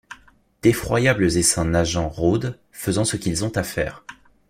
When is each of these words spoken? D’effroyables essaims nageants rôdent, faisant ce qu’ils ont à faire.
D’effroyables 0.63 1.37
essaims 1.37 1.65
nageants 1.69 2.09
rôdent, 2.09 2.57
faisant 2.71 3.05
ce 3.05 3.17
qu’ils 3.17 3.45
ont 3.45 3.51
à 3.55 3.61
faire. 3.61 4.03